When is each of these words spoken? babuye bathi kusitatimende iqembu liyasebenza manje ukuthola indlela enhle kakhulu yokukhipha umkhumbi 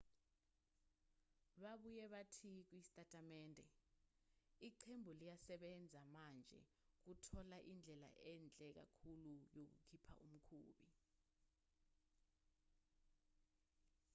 babuye 1.61 2.03
bathi 2.13 2.51
kusitatimende 2.69 3.65
iqembu 4.67 5.11
liyasebenza 5.19 6.01
manje 6.15 6.59
ukuthola 7.11 7.57
indlela 7.71 8.09
enhle 8.33 8.67
kakhulu 8.79 9.31
yokukhipha 9.55 10.13
umkhumbi 10.25 10.87